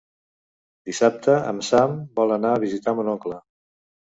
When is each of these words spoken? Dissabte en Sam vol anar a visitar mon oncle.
Dissabte 0.91 1.35
en 1.51 1.61
Sam 1.67 1.93
vol 2.21 2.35
anar 2.39 2.55
a 2.55 2.65
visitar 2.67 2.99
mon 3.01 3.13
oncle. 3.17 3.39